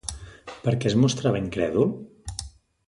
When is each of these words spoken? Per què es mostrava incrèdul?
Per 0.63 0.73
què 0.79 0.89
es 0.93 0.97
mostrava 1.03 1.43
incrèdul? 1.43 1.95